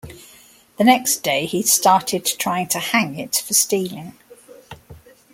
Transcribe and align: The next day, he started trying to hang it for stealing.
The 0.79 0.83
next 0.83 1.17
day, 1.17 1.45
he 1.45 1.61
started 1.61 2.25
trying 2.25 2.69
to 2.69 2.79
hang 2.79 3.19
it 3.19 3.35
for 3.45 3.53
stealing. 3.53 4.17